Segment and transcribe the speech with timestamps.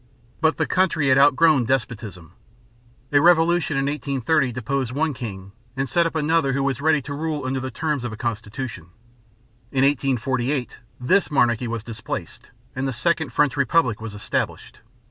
[0.41, 2.31] But the country had outgrown despotism.
[3.11, 7.13] A revolution in 1830 deposed one king and set up another who was ready to
[7.13, 8.85] rule under the terms of a constitution.
[9.71, 14.79] In 1848 this monarchy was displaced and the second French republic was established.